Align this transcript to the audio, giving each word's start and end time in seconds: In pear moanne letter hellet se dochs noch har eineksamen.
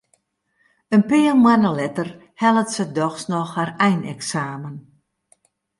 In 0.95 1.01
pear 1.09 1.35
moanne 1.43 1.71
letter 1.79 2.09
hellet 2.41 2.69
se 2.75 2.85
dochs 2.95 3.23
noch 3.31 3.53
har 3.57 3.71
eineksamen. 3.87 4.75